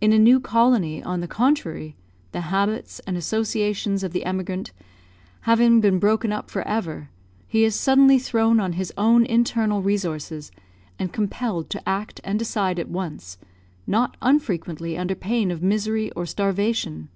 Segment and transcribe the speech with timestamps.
[0.00, 1.94] In a new colony, on the contrary,
[2.32, 4.72] the habits and associations of the emigrant
[5.42, 7.08] having been broken up for ever,
[7.46, 10.50] he is suddenly thrown on his own internal resources,
[10.98, 13.38] and compelled to act and decide at once;
[13.86, 17.08] not unfrequently under pain of misery or starvation.